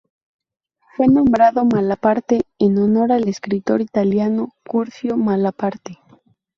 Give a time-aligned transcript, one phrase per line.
[0.95, 5.99] Fue nombrado Malaparte en honor al escritor italiano Curzio Malaparte.